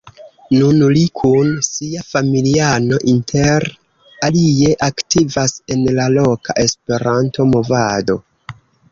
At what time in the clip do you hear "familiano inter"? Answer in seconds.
2.13-3.65